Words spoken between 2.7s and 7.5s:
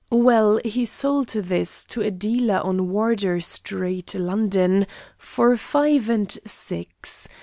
Wardour Street, London, for five and six.